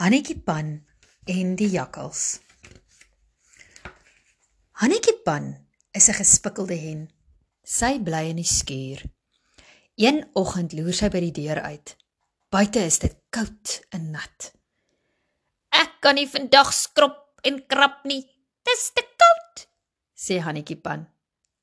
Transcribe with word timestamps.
Hannetjie 0.00 0.38
Pan 0.40 0.78
en 1.28 1.48
die 1.60 1.66
jakkals. 1.68 2.38
Hannetjie 4.80 5.12
Pan 5.26 5.50
is 5.92 6.08
'n 6.08 6.16
gespikkelde 6.16 6.76
hen. 6.76 7.02
Sy 7.62 7.98
bly 8.00 8.22
in 8.30 8.40
die 8.40 8.48
skuur. 8.48 9.02
Een 9.96 10.30
oggend 10.32 10.72
loer 10.72 10.96
sy 10.96 11.10
by 11.12 11.20
die 11.20 11.36
deur 11.42 11.60
uit. 11.60 11.96
Buite 12.48 12.80
is 12.80 12.98
dit 12.98 13.14
koud 13.28 13.84
en 13.92 14.10
nat. 14.10 14.52
Ek 15.68 16.00
kan 16.00 16.14
nie 16.14 16.28
vandag 16.28 16.72
skrop 16.72 17.44
en 17.44 17.66
krap 17.66 18.00
nie. 18.04 18.24
Dis 18.64 18.90
te 18.94 19.04
koud, 19.04 19.68
sê 20.16 20.40
Hannetjie 20.40 20.80
Pan. 20.80 21.08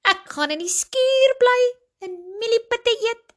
Ek 0.05 0.29
gaan 0.29 0.51
in 0.51 0.59
die 0.59 0.69
skuur 0.69 1.38
bly 1.41 1.61
en 2.05 2.11
mieliepitte 2.38 2.93
eet. 3.09 3.33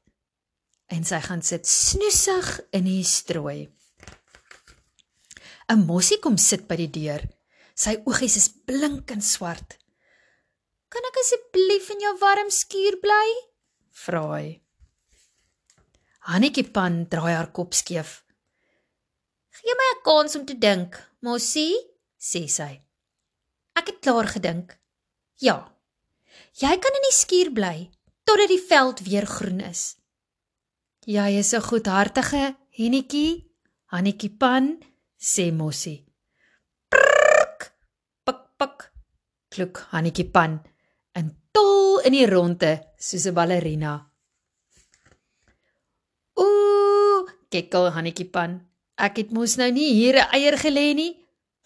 En 0.89 1.05
sy 1.05 1.21
gaan 1.21 1.43
sit 1.43 1.67
snoesig 1.67 2.61
in 2.71 2.85
die 2.85 3.05
strooi. 3.05 3.80
'n 5.71 5.87
Mossie 5.87 6.19
kom 6.19 6.37
sit 6.37 6.67
by 6.67 6.77
die 6.81 6.91
deur. 6.91 7.23
Sy 7.79 7.93
oogies 8.09 8.37
is 8.41 8.49
blink 8.67 9.11
en 9.15 9.23
swart. 9.23 9.79
"Kan 10.91 11.07
ek 11.09 11.21
asseblief 11.23 11.91
in 11.95 12.01
jou 12.05 12.15
warm 12.19 12.51
skuur 12.51 12.97
bly?" 13.05 13.29
vra 14.03 14.23
hy. 14.35 14.61
Hannetjie 16.27 16.67
Pan 16.75 17.07
draai 17.13 17.35
haar 17.37 17.53
kop 17.53 17.73
skeef. 17.75 18.25
"Gee 19.57 19.75
my 19.79 19.89
'n 19.95 20.03
kans 20.05 20.37
om 20.37 20.45
te 20.47 20.59
dink, 20.59 20.99
Mossie," 21.23 21.77
sê 22.19 22.49
sy. 22.49 22.83
"Ek 23.77 23.87
het 23.87 24.01
klaar 24.01 24.27
gedink. 24.27 24.77
Ja. 25.37 25.73
Jy 26.63 26.75
kan 26.83 26.95
in 26.99 27.07
die 27.09 27.19
skuur 27.23 27.51
bly 27.53 27.91
totdat 28.25 28.49
die 28.49 28.67
veld 28.71 29.01
weer 29.07 29.27
groen 29.27 29.61
is." 29.61 29.97
"Jy 31.07 31.39
is 31.39 31.55
'n 31.55 31.63
goedhartige 31.63 32.57
hennetjie, 32.71 33.47
Hannetjie 33.87 34.37
Pan," 34.37 34.90
sê 35.21 35.53
Mossie. 35.53 36.01
Prrk, 36.89 37.69
pik 38.25 38.41
pik, 38.57 38.77
klok 39.53 39.85
Hannetjie 39.93 40.27
Pan 40.33 40.57
en 41.15 41.27
tol 41.53 42.01
in 42.09 42.17
die 42.17 42.27
ronde 42.27 42.73
soos 42.97 43.27
'n 43.29 43.37
ballerina. 43.37 43.93
Ooh, 46.41 47.29
kekkel 47.53 47.93
Hannetjie 47.93 48.31
Pan. 48.33 48.65
Ek 48.97 49.17
het 49.21 49.31
mos 49.33 49.57
nou 49.57 49.71
nie 49.71 49.93
hier 49.93 50.17
'n 50.17 50.31
eier 50.33 50.57
gelê 50.57 50.95
nie. 50.95 51.13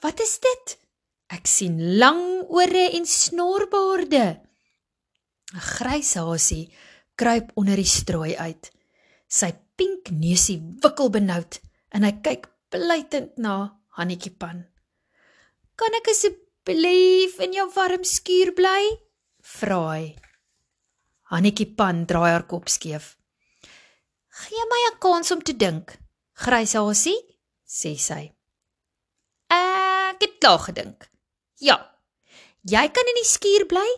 Wat 0.02 0.20
is 0.20 0.38
dit? 0.38 0.78
Ek 1.30 1.46
sien 1.46 1.98
lang 1.98 2.42
ore 2.48 2.90
en 2.96 3.06
snorbaarde. 3.06 4.26
'n 5.54 5.60
Grys 5.60 6.14
hasie 6.14 6.72
kruip 7.14 7.52
onder 7.54 7.76
die 7.76 7.86
strooi 7.86 8.34
uit. 8.36 8.70
Sy 9.28 9.52
pink 9.76 10.10
neusie 10.10 10.58
wikkel 10.82 11.10
benoud 11.10 11.60
en 11.94 12.02
hy 12.02 12.12
kyk 12.22 12.53
pleitend 12.74 13.38
na 13.38 13.70
Hannetjie 13.94 14.34
Pan. 14.34 14.64
"Kan 15.78 15.94
ek 15.94 16.08
asseblief 16.10 17.38
in 17.38 17.52
jou 17.54 17.68
warm 17.76 18.02
skuur 18.02 18.50
bly?" 18.58 18.82
vra 19.58 19.78
hy. 19.94 20.16
Hannetjie 21.30 21.70
Pan 21.78 22.02
draai 22.06 22.32
haar 22.32 22.46
kop 22.50 22.66
skeef. 22.68 23.16
"Gee 24.40 24.64
my 24.70 24.80
'n 24.90 24.98
kans 24.98 25.30
om 25.30 25.42
te 25.42 25.54
dink, 25.56 25.86
grys 26.32 26.74
hasie," 26.74 27.20
sê 27.78 27.94
sy. 27.96 28.34
"Ek 29.48 30.18
het 30.20 30.34
klaar 30.40 30.58
gedink. 30.58 31.08
Ja. 31.60 31.78
Jy 32.64 32.88
kan 32.88 33.06
in 33.10 33.20
die 33.22 33.30
skuur 33.34 33.66
bly 33.66 33.90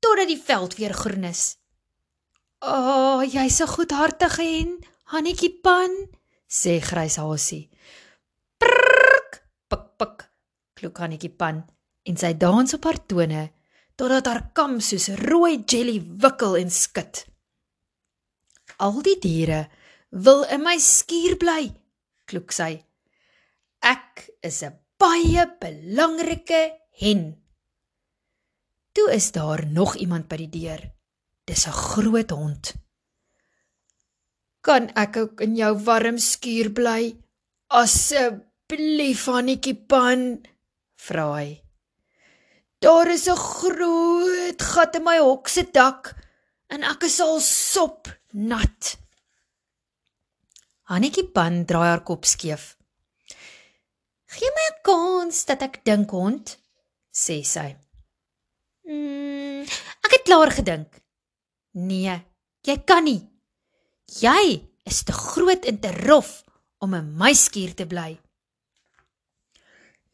totdat 0.00 0.28
die 0.28 0.42
veld 0.48 0.74
weer 0.76 0.92
groen 0.92 1.24
is." 1.24 1.56
"O, 2.60 2.68
oh, 2.68 3.20
jy's 3.24 3.60
'n 3.60 3.66
goedhartige 3.66 4.44
en 4.60 4.84
Hannetjie 5.04 5.60
Pan," 5.62 5.92
sê 6.48 6.80
grys 6.80 7.16
hasie 8.60 9.30
pik 10.00 10.24
klok 10.78 11.00
Hannetjie 11.02 11.32
Pan 11.36 11.60
en 12.08 12.16
sy 12.16 12.32
dans 12.40 12.74
op 12.76 12.86
haar 12.88 13.00
tone 13.08 13.42
totdat 14.00 14.28
haar 14.30 14.42
kam 14.56 14.78
soos 14.80 15.10
rooi 15.28 15.60
jelly 15.68 15.98
wikkel 16.22 16.56
en 16.62 16.70
skud. 16.72 17.24
Al 18.80 19.02
die 19.04 19.18
diere 19.20 19.66
wil 20.24 20.46
in 20.48 20.64
my 20.64 20.78
skuur 20.80 21.36
bly, 21.42 21.68
klok 22.24 22.54
sy. 22.56 22.80
Ek 23.84 24.30
is 24.42 24.62
'n 24.64 24.78
baie 24.96 25.44
belangrike 25.60 26.62
hen. 27.00 27.36
Toe 28.94 29.08
is 29.12 29.32
daar 29.32 29.66
nog 29.66 29.96
iemand 29.96 30.28
by 30.28 30.36
die 30.36 30.52
deur. 30.58 30.80
Dis 31.44 31.66
'n 31.66 31.72
groot 31.72 32.30
hond. 32.30 32.74
Kan 34.62 34.88
ek 34.96 35.16
ook 35.16 35.40
in 35.40 35.56
jou 35.56 35.74
warm 35.84 36.18
skuur 36.18 36.72
bly? 36.72 37.16
Asseblief 37.68 38.49
asseblief 38.70 39.26
Hannetjie 39.26 39.74
Pan 39.74 40.38
vra 41.02 41.24
hy. 41.34 41.60
Daar 42.78 43.10
is 43.10 43.26
'n 43.26 43.36
groot 43.36 44.62
gat 44.62 44.94
in 44.94 45.02
my 45.02 45.18
hok 45.18 45.48
se 45.48 45.62
dak 45.62 46.14
en 46.68 46.84
ek 46.84 47.02
is 47.02 47.20
al 47.20 47.40
sop 47.40 48.08
nat. 48.32 48.96
Hannetjie 50.88 51.26
Pan 51.34 51.64
draai 51.66 51.88
haar 51.88 52.04
kop 52.04 52.24
skeef. 52.24 52.76
Gee 54.26 54.50
my 54.54 54.66
'n 54.70 54.82
kans 54.84 55.44
dat 55.44 55.62
ek 55.62 55.84
dink 55.84 56.10
hond, 56.10 56.58
sê 57.12 57.42
sy. 57.42 57.76
Mm, 58.86 59.62
ek 60.04 60.12
het 60.12 60.24
klaar 60.24 60.50
gedink. 60.50 61.02
Nee, 61.72 62.24
jy 62.62 62.76
kan 62.84 63.04
nie. 63.04 63.28
Jy 64.06 64.68
is 64.84 65.02
te 65.02 65.12
groot 65.12 65.64
en 65.64 65.80
te 65.80 65.90
rof 66.06 66.44
om 66.78 66.94
in 66.94 67.16
my 67.16 67.32
skuur 67.34 67.74
te 67.74 67.86
bly. 67.86 68.29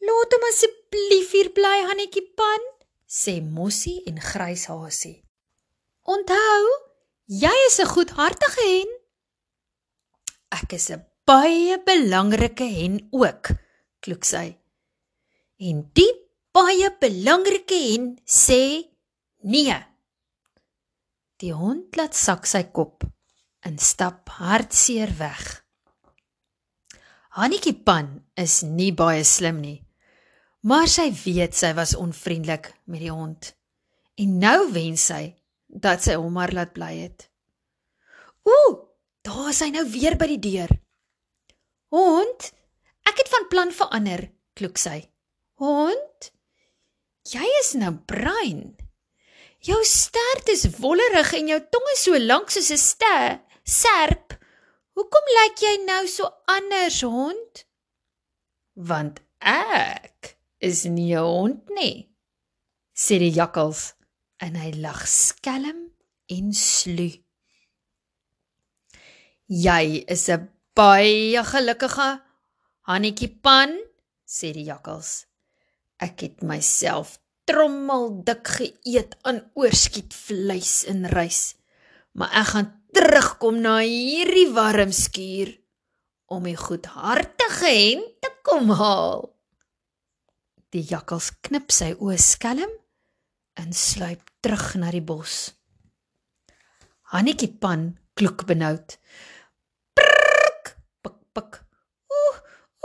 Laat 0.05 0.33
hom 0.35 0.45
asseblief 0.51 1.31
hier 1.33 1.49
bly, 1.55 1.77
Hannetjie 1.89 2.25
Pan, 2.37 2.63
sê 3.07 3.39
Mossie 3.41 4.03
en 4.09 4.19
Grys 4.21 4.67
Hasie. 4.69 5.23
Onthou, 6.05 6.63
jy 7.25 7.55
is 7.67 7.79
'n 7.79 7.89
goedhartige 7.93 8.61
hen. 8.61 8.91
Ek 10.51 10.73
is 10.73 10.89
'n 10.91 11.05
baie 11.25 11.77
belangrike 11.83 12.67
hen 12.77 13.07
ook, 13.11 13.51
klok 13.99 14.23
sy. 14.23 14.57
En 15.59 15.89
die 15.93 16.13
baie 16.53 16.89
belangrike 17.01 17.79
hen 17.89 18.05
sê 18.25 18.87
nee. 19.43 19.79
Die 21.37 21.53
hond 21.53 21.95
laat 21.95 22.15
sak 22.15 22.45
sy 22.45 22.63
kop 22.63 23.03
en 23.61 23.77
stap 23.77 24.29
hartseer 24.29 25.11
weg. 25.17 25.65
Hannetjie 27.37 27.75
Pan 27.83 28.25
is 28.35 28.63
nie 28.63 28.93
baie 28.93 29.23
slim 29.23 29.59
nie. 29.61 29.86
Maar 30.67 30.89
sy 30.91 31.11
weet 31.15 31.55
sy 31.55 31.69
was 31.77 31.95
onvriendelik 31.95 32.73
met 32.91 32.99
die 32.99 33.13
hond. 33.13 33.53
En 34.19 34.37
nou 34.41 34.71
wens 34.75 35.05
sy 35.07 35.21
dat 35.67 36.03
sy 36.03 36.17
hom 36.19 36.33
maar 36.35 36.51
laat 36.51 36.73
bly 36.75 36.89
het. 37.05 37.27
Ooh, 38.47 38.73
daar 39.23 39.51
is 39.53 39.61
hy 39.63 39.69
nou 39.71 39.85
weer 39.93 40.17
by 40.19 40.27
die 40.33 40.41
deur. 40.43 40.73
Hond, 41.93 42.49
ek 43.07 43.21
het 43.21 43.31
van 43.31 43.47
plan 43.51 43.71
verander, 43.71 44.25
klok 44.59 44.81
sy. 44.81 44.97
Hond, 45.61 46.31
jy 47.31 47.47
is 47.61 47.71
nou 47.79 47.93
bruin. 48.09 48.65
Jou 49.63 49.79
stert 49.87 50.51
is 50.51 50.67
wollerig 50.81 51.31
en 51.37 51.53
jou 51.53 51.59
tong 51.71 51.91
is 51.93 52.03
so 52.09 52.19
lank 52.19 52.51
soos 52.51 52.71
'n 52.75 52.81
ster, 52.81 53.39
serp. 53.63 54.35
Hoekom 54.99 55.31
lyk 55.39 55.63
jy 55.63 55.75
nou 55.85 56.03
so 56.07 56.27
anders, 56.45 57.01
hond? 57.01 57.63
Want 58.75 59.23
ek 59.39 60.36
is 60.59 60.85
nie 60.85 61.13
'n 61.15 61.23
hond 61.23 61.69
nie, 61.69 62.09
sê 62.93 63.19
die 63.19 63.33
jakkals 63.33 63.93
en 64.39 64.55
hy 64.55 64.71
lag 64.71 65.07
skelm 65.07 65.91
en 66.29 66.53
slu. 66.53 67.09
Jy 69.47 70.03
is 70.07 70.29
'n 70.29 70.49
baie 70.75 71.43
gelukkige 71.43 72.21
Hannetjie 72.87 73.39
Pan, 73.43 73.71
sê 74.25 74.53
die 74.53 74.63
jakkals. 74.63 75.25
Ek 75.99 76.21
het 76.21 76.41
myself 76.41 77.19
trommel 77.47 78.23
dik 78.23 78.47
geëet 78.47 79.15
aan 79.23 79.39
oorskiet 79.55 80.13
vleis 80.13 80.85
en 80.85 81.07
rys, 81.07 81.55
maar 82.13 82.31
ek 82.31 82.47
gaan 82.51 82.69
terugkom 82.93 83.61
na 83.61 83.79
hierdie 83.79 84.49
warm 84.53 84.91
skuur 84.91 85.53
om 86.27 86.43
die 86.43 86.57
goedhartige 86.59 87.71
hen 87.71 88.03
te 88.19 88.31
kom 88.43 88.69
haal. 88.69 89.36
Die 90.75 90.83
jakkals 90.83 91.29
knip 91.47 91.71
sy 91.71 91.93
oë 91.95 92.17
skelm 92.19 92.71
en 93.57 93.71
sluip 93.71 94.25
terug 94.43 94.73
na 94.81 94.91
die 94.91 95.03
bos. 95.03 95.37
Hannetjie 97.13 97.53
Pan 97.61 97.93
klok 98.19 98.43
benoud. 98.49 98.97
Prrk, 99.95 100.73
pik 101.05 101.17
pik. 101.37 101.61
Ooh, 102.11 102.37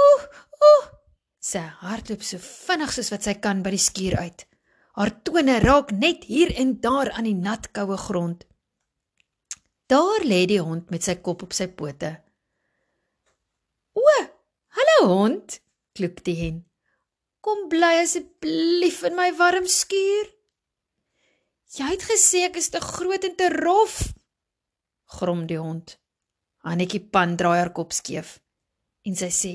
ooh, 0.05 0.25
ooh. 0.62 0.87
Sy 1.43 1.64
hardloop 1.82 2.23
so 2.23 2.38
vinnig 2.38 2.94
soos 2.94 3.11
wat 3.11 3.26
sy 3.26 3.34
kan 3.43 3.64
by 3.67 3.75
die 3.75 3.82
skuur 3.82 4.14
uit. 4.23 4.46
Haar 4.94 5.14
tone 5.26 5.58
raak 5.64 5.90
net 5.96 6.28
hier 6.31 6.55
en 6.62 6.76
daar 6.85 7.11
aan 7.17 7.26
die 7.26 7.35
nat 7.35 7.73
koue 7.75 7.99
grond. 7.99 8.46
Daar 9.90 10.23
lê 10.23 10.44
die 10.46 10.62
hond 10.62 10.93
met 10.94 11.02
sy 11.02 11.19
kop 11.19 11.43
op 11.43 11.56
sy 11.56 11.67
pote. 11.67 12.14
O, 13.99 14.06
hallo 14.78 15.00
hond, 15.11 15.58
kloek 15.99 16.23
die 16.25 16.38
hen. 16.38 16.62
Kom 17.43 17.67
bly 17.67 17.97
asseblief 18.05 19.00
in 19.09 19.17
my 19.19 19.33
warm 19.35 19.67
skuur. 19.67 20.29
Jy 21.75 21.89
het 21.89 22.05
gesê 22.06 22.44
ek 22.47 22.61
is 22.61 22.69
te 22.71 22.79
groot 22.79 23.25
en 23.27 23.35
te 23.35 23.49
rof, 23.50 23.97
grom 25.19 25.47
die 25.50 25.59
hond. 25.59 25.97
Annetjie 26.62 27.00
pan 27.03 27.35
draai 27.41 27.56
haar 27.59 27.73
kop 27.75 27.91
skeef 27.97 28.37
en 29.09 29.19
sy 29.19 29.31
sê: 29.35 29.55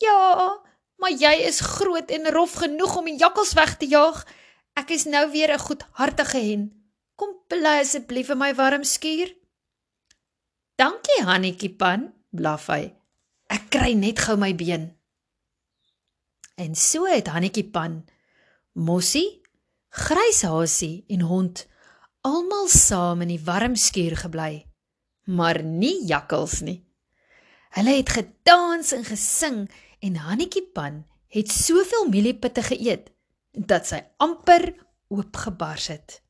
"Ja, 0.00 0.62
maar 0.96 1.12
jy 1.12 1.34
is 1.50 1.60
groot 1.60 2.08
en 2.08 2.32
rof 2.32 2.56
genoeg 2.62 2.96
om 2.96 3.12
die 3.12 3.18
jakkals 3.20 3.52
weg 3.52 3.76
te 3.76 3.86
jaag. 3.86 4.24
Ek 4.72 4.90
is 4.96 5.04
nou 5.04 5.30
weer 5.30 5.52
'n 5.52 5.66
goedhartige 5.66 6.40
hen. 6.40 6.64
Kom 7.16 7.36
bly 7.48 7.84
asseblief 7.84 8.30
in 8.30 8.38
my 8.38 8.54
warm 8.54 8.84
skuur." 8.84 9.28
"Dankie, 10.76 11.22
Annetjie 11.26 11.76
pan," 11.76 12.14
blaf 12.30 12.66
hy. 12.66 12.94
"Ek 13.50 13.68
kry 13.68 13.92
net 13.92 14.18
gou 14.18 14.36
my 14.36 14.54
been." 14.54 15.03
En 16.54 16.74
so 16.74 17.06
het 17.06 17.26
Hannetjie 17.26 17.66
Pan, 17.70 18.04
Mossie, 18.72 19.40
Gryshasie 19.88 21.04
en 21.08 21.20
hond 21.26 21.64
almal 22.22 22.68
saam 22.70 23.24
in 23.24 23.32
die 23.34 23.42
warm 23.42 23.74
skuur 23.78 24.16
gebly, 24.24 24.64
maar 25.26 25.62
nie 25.62 26.06
jakkals 26.06 26.60
nie. 26.66 26.78
Hulle 27.74 27.96
het 27.98 28.14
gedans 28.14 28.92
en 28.94 29.02
gesing 29.06 29.58
en 29.98 30.22
Hannetjie 30.22 30.62
Pan 30.74 31.02
het 31.34 31.50
soveel 31.50 32.06
mieliepitte 32.10 32.62
geëet 32.62 33.10
dat 33.50 33.90
sy 33.90 34.00
amper 34.22 34.70
oopgebars 35.10 35.90
het. 35.90 36.20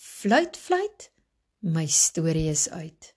Fluit 0.00 0.56
fluit, 0.56 1.10
my 1.60 1.84
storie 1.86 2.48
is 2.48 2.68
uit. 2.72 3.12